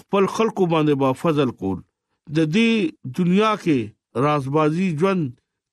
خپل 0.00 0.24
خلکو 0.34 0.64
باندې 0.72 0.94
با 1.02 1.12
فضل 1.20 1.50
کول 1.62 1.78
د 2.38 2.50
دې 2.56 2.70
دنیا 3.18 3.52
کې 3.62 3.78
رازبازي 4.26 4.88
ژوند 5.02 5.28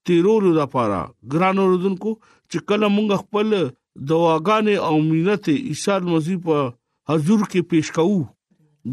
تیرولو 0.10 0.52
لپاره 0.62 1.00
ګرانو 1.34 1.64
رودونکو 1.72 2.14
چې 2.52 2.58
کله 2.72 2.88
مونږ 2.98 3.22
خپل 3.24 3.48
دواګانې 4.10 4.76
او 4.88 4.94
مينت 5.10 5.50
عیسی 5.68 5.98
مسیح 6.12 6.40
په 6.48 6.64
حضور 7.12 7.44
کې 7.52 7.70
پیښ 7.74 8.00
کوو 8.00 8.24
د 8.28 8.30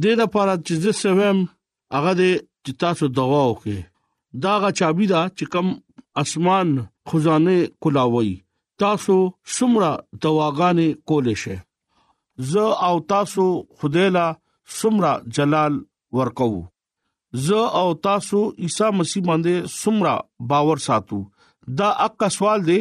دې 0.03 0.15
لپاره 0.23 0.61
چې 0.67 0.85
زه 0.87 1.01
سوم 1.05 1.45
هغه 1.97 2.13
د 2.23 2.43
چې 2.65 2.73
تاسو 2.83 3.07
دعا 3.19 3.43
وکړئ 3.51 3.81
دا 4.43 4.55
غا 4.61 4.71
چابي 4.79 5.07
دا 5.13 5.23
چې 5.37 5.45
کم 5.53 5.67
اسمان 6.23 6.69
خزانه 7.11 7.57
کلاوي 7.83 8.33
تاسو 8.83 9.17
سمړه 9.57 9.93
دواګانې 10.23 10.89
کولې 11.09 11.35
شه 11.43 11.57
زه 12.51 12.67
او 12.87 12.95
تاسو 13.13 13.45
خدای 13.79 14.09
لا 14.17 14.27
سمړه 14.79 15.13
جلال 15.37 15.73
ورکو 16.21 16.51
زه 17.47 17.61
او 17.81 17.87
تاسو 18.07 18.41
عیسی 18.67 18.89
مسیح 18.99 19.23
باندې 19.29 19.55
سمړه 19.81 20.15
باور 20.53 20.79
ساتو 20.89 21.19
دا 21.81 21.89
اکا 22.07 22.29
سوال 22.39 22.61
دی 22.69 22.81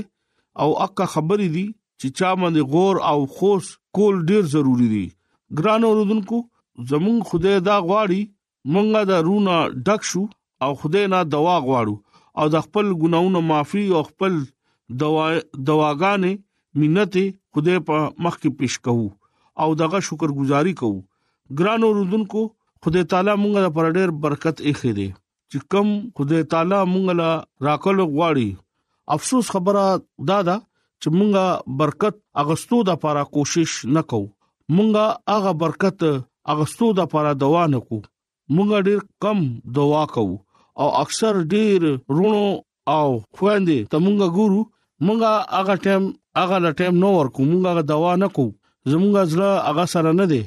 او 0.64 0.70
اکا 0.88 1.06
خبرې 1.14 1.50
دي 1.58 1.66
چې 2.00 2.08
چا 2.20 2.30
باندې 2.40 2.62
غور 2.72 2.96
او 3.10 3.20
خوش 3.38 3.64
کول 4.00 4.16
ډیر 4.32 4.44
ضروری 4.56 4.88
دي 4.96 5.06
ګران 5.58 5.82
اوردونکو 5.90 6.38
زمون 6.92 7.18
خدای 7.30 7.58
دا 7.70 7.76
غواړي 7.88 8.22
مونږه 8.72 9.02
د 9.12 9.24
رونه 9.28 9.54
ډک 9.86 10.02
شو 10.10 10.24
او 10.64 10.72
خدای 10.82 11.06
نه 11.14 11.20
دوا 11.36 11.56
غواړو 11.68 11.96
او 12.40 12.46
د 12.56 12.58
خپل 12.66 12.86
ګناونو 13.02 13.40
معافي 13.50 13.84
او 13.98 14.04
خپل 14.12 14.34
دوا 15.02 15.26
دواګانې 15.70 16.34
مننت 16.80 17.14
خدای 17.54 17.80
په 17.90 17.98
مخ 18.24 18.34
کې 18.42 18.50
پیش 18.60 18.74
کوو 18.86 19.08
او 19.62 19.70
دغه 19.82 20.00
شکرګزاري 20.08 20.74
کوو 20.82 21.00
ګرانو 21.60 21.88
رودونکو 21.98 22.42
خدای 22.86 23.04
تعالی 23.12 23.34
مونږ 23.42 23.54
له 23.66 23.70
پر 23.76 23.86
ډېر 23.98 24.10
برکت 24.26 24.56
اخی 24.70 24.92
دی 25.00 25.10
چې 25.50 25.58
کم 25.76 25.88
خدای 26.20 26.44
تعالی 26.56 26.80
مونږ 26.94 27.06
له 27.22 27.30
راکول 27.70 27.98
غواړي 28.16 28.50
افسوس 29.16 29.46
خبره 29.58 29.84
دا 30.32 30.40
ده 30.50 30.56
چې 31.02 31.08
مونږه 31.18 31.46
برکت 31.84 32.16
اغستو 32.44 32.78
د 32.88 32.92
لپاره 32.98 33.22
کوشش 33.36 33.72
نکو 33.98 34.22
مونږه 34.76 35.06
هغه 35.36 35.52
برکت 35.66 36.00
اغستو 36.56 36.86
د 36.98 37.08
لپاره 37.08 37.32
دوا 37.46 37.64
نکو 37.76 38.00
مونږ 38.56 38.70
ډېر 38.88 39.00
کم 39.24 39.38
دعا 39.76 40.04
کوو 40.14 40.36
او 40.82 40.88
اکثر 41.04 41.34
ډېر 41.54 41.80
رونو 42.18 42.46
او 42.98 43.10
خواندې 43.36 43.78
تمونګه 43.92 44.28
ګورو 44.38 44.62
مونږه 45.06 45.32
هغه 45.58 45.76
ټیم 45.86 46.04
هغه 46.40 46.58
لا 46.64 46.72
ټیم 46.80 46.94
نو 47.04 47.10
ورکو 47.20 47.40
مونږه 47.52 47.84
دوا 47.94 48.14
نه 48.24 48.28
کو 48.36 48.46
زمونږه 48.92 49.22
زړه 49.34 49.52
هغه 49.68 49.86
سره 49.94 50.12
نه 50.20 50.26
دی 50.32 50.44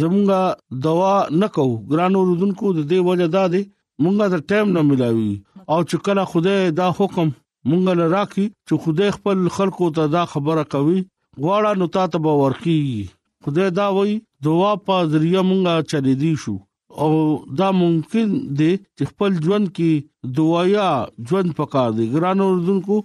زمونږه 0.00 0.40
دوا 0.86 1.14
نه 1.42 1.48
کو 1.56 1.66
ګرانو 1.92 2.20
رودونکو 2.28 2.66
د 2.78 2.80
دې 2.90 2.98
وجه 3.08 3.28
دا 3.36 3.44
دی 3.54 3.62
مونږه 4.02 4.26
د 4.34 4.36
ټیم 4.50 4.66
نه 4.76 4.80
ملاوي 4.88 5.34
او 5.72 5.78
چې 5.88 5.96
کله 6.06 6.22
خدای 6.32 6.60
دا 6.80 6.88
حکم 6.98 7.28
مونږه 7.70 7.92
نه 8.00 8.06
راکې 8.16 8.44
چې 8.66 8.74
خدای 8.84 9.10
خپل 9.16 9.38
خلکو 9.56 9.86
ته 9.96 10.02
دا 10.16 10.22
خبره 10.32 10.64
کوي 10.74 11.00
غواړه 11.44 11.72
نو 11.80 11.86
تاسو 11.96 12.16
به 12.24 12.32
ورکی 12.42 12.78
خدای 13.44 13.68
دا 13.78 13.86
وای 13.96 14.12
دوا 14.46 14.72
په 14.86 14.94
ذریعہ 15.12 15.42
مونږه 15.50 15.74
چلې 15.90 16.14
دی 16.22 16.34
شو 16.42 16.56
او 17.02 17.14
دا 17.58 17.70
ممکن 17.76 18.30
دی 18.58 18.68
چې 18.98 19.04
خپل 19.10 19.36
ژوند 19.44 19.68
کې 19.76 20.34
دوايا 20.38 20.88
ژوند 21.30 21.54
پکار 21.60 21.90
دی 21.98 22.04
ګران 22.14 22.40
اوردونکو 22.44 22.98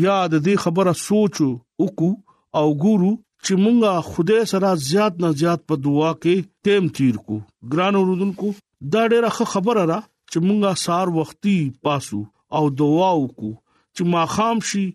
یاد 0.05 0.31
دې 0.45 0.55
خبره 0.63 0.93
سوچو 1.08 1.49
وکړو 1.84 2.12
او 2.60 2.67
ګورو 2.84 3.12
چې 3.45 3.53
مونږه 3.63 3.91
خدای 4.12 4.41
سره 4.51 4.69
زیات 4.89 5.13
نه 5.23 5.29
زیات 5.41 5.60
په 5.69 5.75
دعا 5.88 6.12
کې 6.21 6.36
ټیم 6.65 6.84
تیر 6.97 7.15
کو 7.27 7.36
ګران 7.71 7.93
اوردونکو 7.99 8.47
دا 8.93 9.01
ډېره 9.12 9.29
خبره 9.53 9.84
را 9.91 9.99
چې 10.31 10.38
مونږه 10.47 10.71
سار 10.86 11.08
وختي 11.19 11.58
پاسو 11.84 12.19
او 12.58 12.63
دعا 12.81 13.12
وکړو 13.23 13.53
چې 13.95 14.03
ما 14.13 14.23
خام 14.36 14.58
شي 14.69 14.86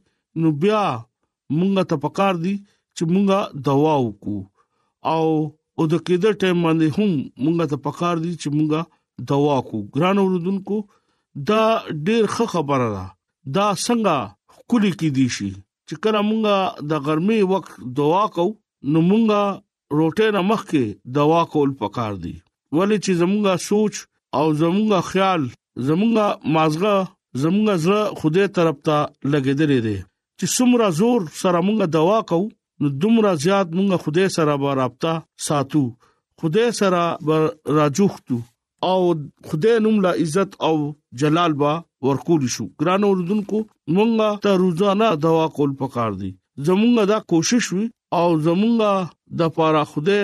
نو 0.41 0.49
بیا 0.63 0.85
مونږه 1.57 1.83
ته 1.91 1.97
پکار 2.05 2.35
دي 2.45 2.55
چې 2.97 3.03
مونږه 3.13 3.41
دعا 3.69 3.97
وکړو 4.07 4.39
او 5.15 5.25
او 5.81 5.85
د 5.93 5.99
کېدل 6.09 6.35
ټیم 6.41 6.59
باندې 6.65 6.95
هم 6.97 7.13
مونږه 7.45 7.67
ته 7.73 7.77
پکار 7.85 8.19
دي 8.23 8.31
چې 8.41 8.49
مونږه 8.55 9.29
دوا 9.31 9.55
کو 9.69 9.79
ګران 9.95 10.19
اوردونکو 10.23 10.77
دا 11.51 11.63
ډېر 12.09 12.27
ښه 12.35 12.47
خبره 12.55 12.89
ده 12.97 13.05
دا 13.59 13.69
څنګه 13.85 14.67
کلی 14.73 14.91
کې 14.99 15.09
دي 15.19 15.27
شي 15.37 15.49
چې 15.89 16.01
کله 16.07 16.21
مونږه 16.31 16.91
د 16.91 16.93
ګرمي 17.07 17.41
وخت 17.53 17.73
دوا 18.01 18.25
کو 18.37 18.47
نو 18.97 19.05
مونږه 19.09 19.99
روټه 20.01 20.29
نه 20.37 20.43
مخ 20.51 20.67
کې 20.73 21.15
دوا 21.21 21.41
کول 21.55 21.75
پکار 21.85 22.21
دي 22.25 22.35
ولې 22.77 23.07
چې 23.07 23.19
زمونږه 23.23 23.67
سوچ 23.71 24.05
او 24.39 24.45
زمونږه 24.63 25.01
خیال 25.11 25.49
زمونږه 25.89 26.55
مازغه 26.59 26.95
زمونږه 27.43 27.81
زړه 27.87 28.21
خوده 28.21 28.47
طرف 28.61 28.85
ته 28.89 28.99
لګیدلې 29.33 29.81
دي 29.89 29.99
چې 30.05 30.57
څومره 30.57 30.95
زور 31.01 31.21
سره 31.43 31.67
مونږه 31.67 31.95
دوا 31.99 32.19
کو 32.33 32.43
نو 32.83 32.89
دومره 33.01 33.31
زیات 33.45 33.69
مونږه 33.77 33.97
خدای 34.05 34.29
سره 34.37 34.55
به 34.63 34.71
رابطه 34.81 35.13
ساتو 35.47 35.83
خدای 36.41 36.71
سره 36.81 37.03
به 37.27 37.37
راجوختو 37.79 38.37
او 38.83 39.15
خدای 39.49 39.81
نوم 39.81 39.97
لا 40.05 40.11
عزت 40.23 40.51
او 40.63 40.95
جلال 41.21 41.53
با 41.61 41.85
ورکول 42.03 42.47
شو 42.55 42.65
ګران 42.81 43.03
اوردونکو 43.07 43.59
مونږه 43.97 44.31
ته 44.45 44.51
روزانه 44.63 45.09
دوا 45.25 45.49
کول 45.57 45.71
پکار 45.81 46.13
دي 46.21 46.31
زمونږه 46.67 47.05
دا 47.13 47.19
کوشش 47.31 47.65
وي 47.73 47.85
او 48.19 48.29
زمونږه 48.47 48.93
د 49.39 49.49
پاره 49.57 49.85
خوده 49.93 50.19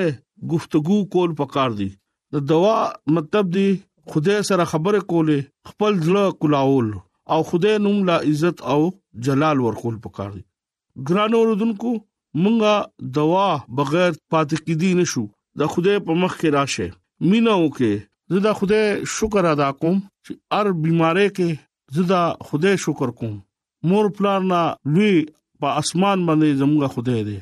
گفتگو 0.52 0.96
کول 1.12 1.30
پکار 1.40 1.70
دي 1.78 1.88
د 2.32 2.34
دوا 2.50 2.76
مطلب 3.14 3.50
دی 3.56 3.68
خوده 4.10 4.36
سره 4.48 4.64
خبره 4.72 5.00
کولې 5.10 5.38
خپل 5.70 5.92
ځله 6.06 6.24
کلاول 6.40 6.88
او 7.32 7.40
خوده 7.50 7.78
نوم 7.86 7.98
لا 8.08 8.16
عزت 8.30 8.56
او 8.72 8.80
جلال 9.26 9.58
ورکول 9.62 9.96
پکار 10.04 10.30
دي 10.36 10.42
ګران 11.08 11.32
اوردونکو 11.34 11.92
مونږه 12.44 12.72
دوا 13.18 13.48
بغیر 13.78 14.10
پاتې 14.32 14.56
کیدی 14.66 14.90
نشو 15.00 15.22
دا 15.60 15.66
خدای 15.74 16.00
په 16.08 16.16
مخ 16.22 16.32
کې 16.40 16.50
راشه 16.54 16.86
مینا 17.30 17.54
وکي 17.60 17.90
زدا 18.34 18.52
خدای 18.60 19.06
شکر 19.14 19.48
ادا 19.52 19.68
کوم 19.82 19.96
چې 20.26 20.36
هر 20.56 20.70
بيمارې 20.84 21.34
کې 21.38 21.98
زدا 22.00 22.20
خدای 22.48 22.74
شکر 22.86 23.12
کوم 23.20 23.34
مور 23.92 24.10
پلارنا 24.18 24.60
لوی 24.96 25.12
په 25.64 25.72
اسمان 25.84 26.26
باندې 26.30 26.60
زموږه 26.62 26.94
خدای 26.96 27.24
دی 27.30 27.38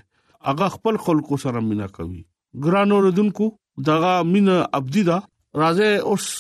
هغه 0.51 0.69
خپل 0.77 1.01
خلکو 1.09 1.41
سره 1.47 1.65
مینا 1.71 1.91
کوي 1.99 2.21
ګرانو 2.67 3.01
ردونکو 3.09 3.51
دغه 3.91 4.15
مینا 4.35 4.59
ابدی 4.81 5.05
دا 5.11 5.19
راځه 5.63 6.07
اوس 6.13 6.31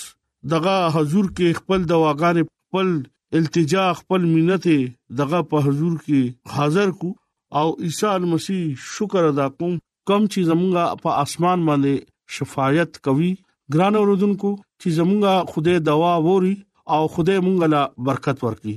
دغه 0.55 0.77
حضور 0.99 1.33
کې 1.33 1.62
خپل 1.62 1.88
دواګانې 1.93 2.55
خپل 2.71 3.43
التجا 3.43 3.88
خپل 4.03 4.25
مينته 4.31 5.21
دغه 5.23 5.45
په 5.53 5.67
حضور 5.69 6.01
کې 6.09 6.57
حاضر 6.59 6.97
کو 7.05 7.14
او 7.61 7.69
عیسی 7.83 8.07
مسیح 8.33 8.75
شکر 8.95 9.25
ادا 9.31 9.47
کوم 9.59 9.75
کم 10.11 10.23
چې 10.33 10.40
زمونږه 10.49 11.03
په 11.03 11.19
اسمان 11.27 11.59
باندې 11.67 12.38
شفاعت 12.38 12.97
کوي 13.09 13.29
ګران 13.75 13.95
اوردونکو 14.01 14.51
چې 14.81 14.88
زمونږه 14.97 15.53
خوده 15.53 15.75
دوا 15.88 16.11
ووري 16.25 16.55
او 16.97 17.01
خوده 17.17 17.37
مونږه 17.47 17.69
لا 17.75 17.83
برکت 18.09 18.38
ورکړي 18.45 18.75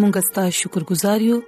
مونږ 0.00 0.14
ستاسو 0.32 0.56
شکر 0.62 0.82
گزار 0.94 1.18
یو 1.28 1.38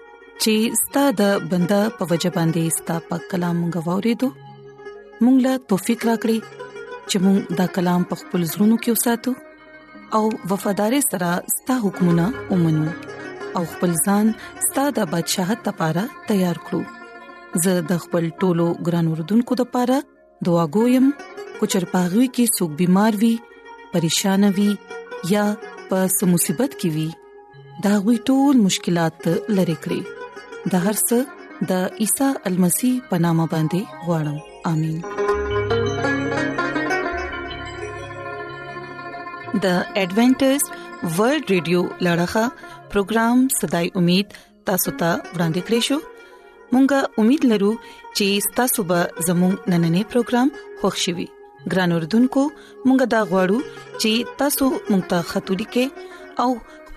چې 0.44 0.52
ستاسو 0.80 1.14
د 1.16 1.22
بنده 1.48 1.78
په 1.96 2.06
وجه 2.10 2.28
باندې 2.34 2.74
ستاسو 2.76 3.06
په 3.08 3.16
کلام 3.30 3.58
غوورې 3.74 4.12
دو 4.20 4.28
مونږ 5.24 5.42
لا 5.46 5.54
توفیق 5.70 6.04
راکړي 6.08 6.36
چې 7.08 7.16
مونږ 7.24 7.38
دا 7.58 7.64
کلام 7.78 8.04
په 8.12 8.20
خپل 8.20 8.40
زړونو 8.52 8.76
کې 8.82 8.94
وساتو 8.94 9.32
او 10.18 10.22
وفادار 10.52 10.94
سره 11.10 11.30
ستاسو 11.56 11.82
حکمونه 11.90 12.26
ومنو 12.52 12.86
او 13.56 13.62
خپل 13.72 13.92
ځان 14.06 14.30
ستاسو 14.66 14.94
د 15.00 15.10
بدشاه 15.12 15.56
ته 15.66 15.70
لپاره 15.74 16.04
تیار 16.30 16.60
کړو 16.68 17.64
زه 17.64 17.74
د 17.90 18.00
خپل 18.04 18.28
ټولو 18.44 18.68
ګران 18.86 19.10
وردونکو 19.14 19.58
لپاره 19.62 19.98
دعا 20.48 20.64
کوم 20.78 21.10
کو 21.58 21.68
چرپاغوي 21.74 22.28
کې 22.38 22.54
سګ 22.54 22.78
بيمار 22.82 23.18
وي 23.24 23.30
پریشان 23.96 24.48
وي 24.60 24.70
یا 25.34 25.44
په 25.92 26.08
سمصيبت 26.18 26.78
کې 26.84 26.88
وي 26.96 27.84
دا 27.88 27.94
غوي 28.06 28.18
ټول 28.32 28.64
مشکلات 28.68 29.28
لری 29.58 29.76
کړی 29.88 30.00
د 30.72 30.74
هرڅ 30.84 31.10
د 31.68 31.72
عیسی 32.04 32.28
المسی 32.48 32.90
پنامه 33.10 33.44
باندې 33.52 33.82
وړم 34.08 34.38
امين 34.70 34.96
د 39.64 39.66
ایڈونچر 40.00 40.60
ورلد 41.16 41.50
رادیو 41.54 41.80
لړغا 42.06 42.44
پروگرام 42.94 43.36
صداي 43.60 43.86
امید 44.02 44.26
تاسو 44.72 44.90
ته 45.02 45.10
ورانده 45.34 45.62
کړیو 45.70 45.98
مونږه 46.72 46.98
امید 47.24 47.46
لرو 47.52 47.72
چې 48.16 48.28
تاسو 48.60 48.86
به 48.92 49.00
زموږ 49.30 49.54
نننې 49.70 50.02
پروګرام 50.12 50.48
خوښیوي 50.82 51.28
ګران 51.72 51.90
اوردونکو 51.96 52.42
مونږه 52.86 53.06
دا 53.16 53.20
غواړو 53.32 53.58
چې 54.02 54.12
تاسو 54.44 54.64
مونږ 54.90 55.02
ته 55.14 55.18
ختوری 55.32 55.66
کې 55.78 55.84
او 56.42 56.50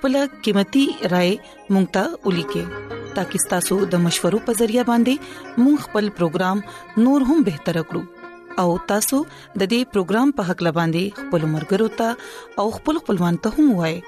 خپل 0.04 0.16
قیمتي 0.46 0.82
رائے 1.12 1.36
مونږ 1.74 1.86
ته 1.96 2.24
ولیکې 2.24 3.18
ترڅو 3.18 3.40
تاسو 3.52 3.76
د 3.92 4.02
مشورو 4.06 4.40
په 4.48 4.56
ذریعہ 4.62 4.84
باندې 4.90 5.60
مونږ 5.66 5.78
خپل 5.84 6.10
پروګرام 6.18 6.64
نور 7.06 7.26
هم 7.30 7.44
بهتر 7.50 7.78
کړو 7.92 8.64
او 8.64 8.74
تاسو 8.90 9.20
د 9.28 9.62
دې 9.62 9.94
پروګرام 9.94 10.34
په 10.40 10.48
حق 10.50 10.64
لباندي 10.68 11.04
خپل 11.20 11.46
مرګرو 11.54 11.88
ته 12.02 12.64
او 12.64 12.66
خپل 12.80 13.00
خپلوان 13.04 13.38
ته 13.46 13.54
هم 13.60 13.72
وایي 13.80 14.02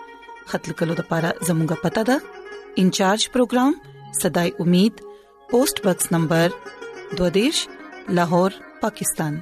خپل 0.54 0.76
کلو 0.82 0.98
د 1.00 1.08
پاره 1.14 1.30
زموږه 1.52 1.78
پتا 1.86 2.04
ده 2.12 2.20
انچارج 2.84 3.28
پروګرام 3.38 3.80
صداي 4.24 4.52
امید 4.66 5.02
پوسټ 5.52 5.86
باکس 5.88 6.12
نمبر 6.18 6.58
22 7.22 7.62
لاهور 8.20 8.58
پاکستان 8.84 9.40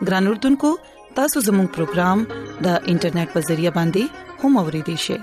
ګران 0.00 0.30
اردوونکو 0.32 0.72
تاسو 1.20 1.44
زموږ 1.50 1.74
پروگرام 1.78 2.26
د 2.32 2.90
انټرنیټ 2.94 3.36
په 3.38 3.46
ذریعہ 3.52 3.74
باندې 3.78 4.28
هم 4.42 4.58
اوريدي 4.64 4.98
شئ 5.06 5.20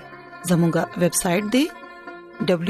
زموږه 0.49 0.83
ویب 1.01 1.13
سټ 1.21 1.41
د 1.55 1.57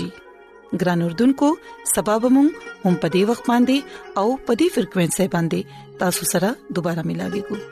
ګران 0.81 0.99
اردوونکو 1.05 1.47
سبب 1.95 2.19
ومن 2.25 2.47
هم 2.85 2.93
پدی 3.05 3.23
وخت 3.31 3.45
باندې 3.51 3.77
او 4.21 4.25
پدی 4.49 4.67
فریکوينسي 4.77 5.27
باندې 5.37 5.59
تاسو 6.03 6.21
سره 6.33 6.47
دوپاره 6.75 7.05
ملاقات 7.11 7.45
کوو 7.49 7.65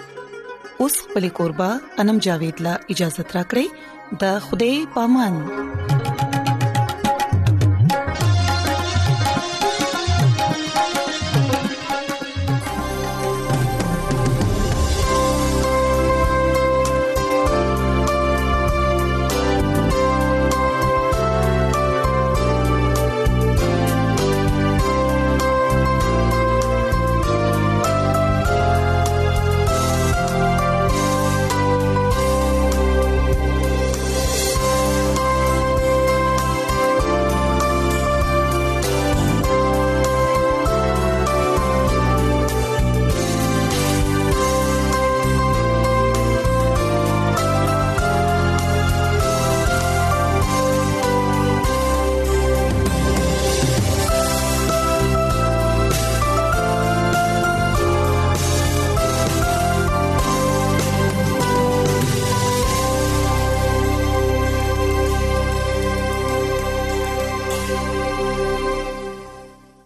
اوس 0.82 0.96
په 1.14 1.20
لیکوربا 1.28 1.70
انم 2.04 2.18
جاوید 2.28 2.62
لا 2.68 2.76
اجازه 2.96 3.26
ترا 3.34 3.44
کړی 3.54 3.68
د 4.26 4.38
خوده 4.50 4.70
پامن 5.00 6.14